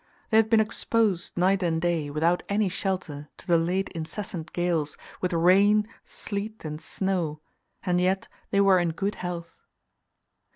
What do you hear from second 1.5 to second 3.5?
and day, without any shelter, to